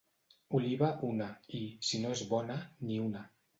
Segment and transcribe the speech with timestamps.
[0.59, 1.27] Oliva, una,
[1.59, 2.59] i, si no és bona,
[2.91, 3.25] ni una.